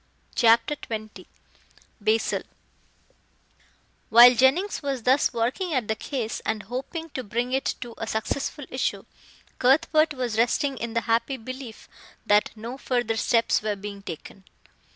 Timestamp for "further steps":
12.79-13.61